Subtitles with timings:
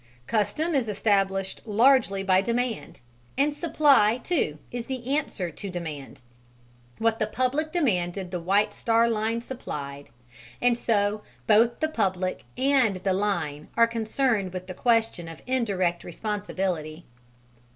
[0.25, 3.01] Custom is established largely by demand,
[3.37, 6.21] and supply too is the answer to demand.
[6.97, 10.09] What the public demanded the White Star Line supplied,
[10.59, 16.03] and so both the public and the Line are concerned with the question of indirect
[16.03, 17.05] responsibility.